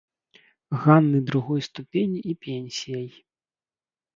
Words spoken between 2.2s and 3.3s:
і пенсіяй.